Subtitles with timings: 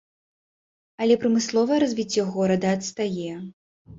[1.05, 3.33] Але прамысловае развіццё горада адстае.